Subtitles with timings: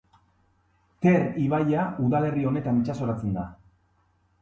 [1.07, 3.49] Ter ibaia udalerri honetan itsasoratzen da.